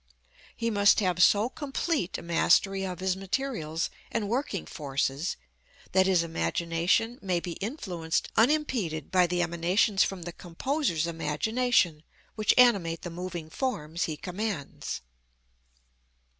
[0.57, 5.37] He must have so complete a mastery of his materials and working forces
[5.91, 12.01] that his imagination may be influenced unimpeded by the emanations from the composer's imagination
[12.33, 15.01] which animate the moving forms he commands.